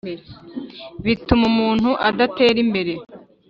bituma 1.05 1.43
umuntu 1.51 1.89
adatera 2.09 2.57
imbere 2.65 2.93